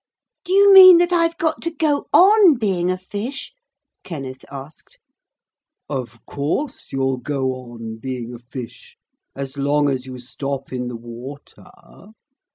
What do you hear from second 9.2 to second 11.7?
as long as you stop in the water.